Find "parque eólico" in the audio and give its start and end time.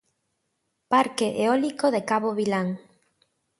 0.91-1.87